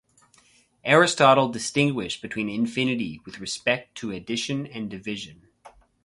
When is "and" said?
4.65-4.89